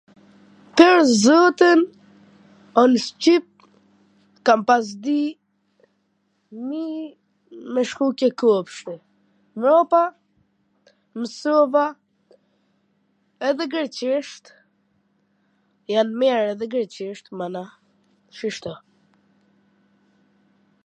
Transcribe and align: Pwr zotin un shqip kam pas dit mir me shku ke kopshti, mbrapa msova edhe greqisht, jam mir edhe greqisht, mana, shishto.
Pwr 0.79 0.99
zotin 1.23 1.79
un 2.83 2.93
shqip 3.05 3.47
kam 4.49 4.61
pas 4.71 4.87
dit 5.05 5.37
mir 6.69 7.67
me 7.75 7.81
shku 7.91 8.07
ke 8.21 8.29
kopshti, 8.43 8.95
mbrapa 9.57 10.01
msova 11.19 11.85
edhe 13.49 13.65
greqisht, 13.73 14.45
jam 15.93 16.09
mir 16.19 16.39
edhe 16.53 16.65
greqisht, 16.73 17.25
mana, 17.39 17.63
shishto. 18.39 18.73